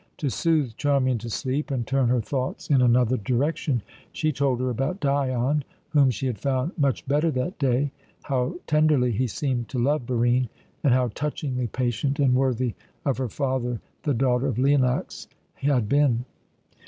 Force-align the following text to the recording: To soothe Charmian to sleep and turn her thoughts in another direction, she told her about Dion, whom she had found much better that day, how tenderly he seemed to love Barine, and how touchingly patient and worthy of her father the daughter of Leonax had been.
To 0.17 0.31
soothe 0.31 0.75
Charmian 0.77 1.19
to 1.19 1.29
sleep 1.29 1.69
and 1.69 1.85
turn 1.85 2.09
her 2.09 2.21
thoughts 2.21 2.71
in 2.71 2.81
another 2.81 3.17
direction, 3.17 3.83
she 4.11 4.31
told 4.31 4.59
her 4.59 4.71
about 4.71 4.99
Dion, 4.99 5.63
whom 5.89 6.09
she 6.09 6.25
had 6.25 6.39
found 6.39 6.71
much 6.75 7.07
better 7.07 7.29
that 7.29 7.59
day, 7.59 7.91
how 8.23 8.55
tenderly 8.65 9.11
he 9.11 9.27
seemed 9.27 9.69
to 9.69 9.77
love 9.77 10.07
Barine, 10.07 10.49
and 10.83 10.91
how 10.91 11.09
touchingly 11.09 11.67
patient 11.67 12.17
and 12.17 12.33
worthy 12.33 12.73
of 13.05 13.19
her 13.19 13.29
father 13.29 13.79
the 14.01 14.15
daughter 14.15 14.47
of 14.47 14.57
Leonax 14.57 15.27
had 15.57 15.87
been. 15.87 16.25